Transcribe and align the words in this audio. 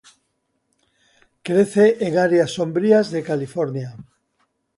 Crece 1.47 1.85
en 2.07 2.17
áreas 2.17 2.49
sombrías 2.55 3.11
de 3.11 3.21
California. 3.21 3.95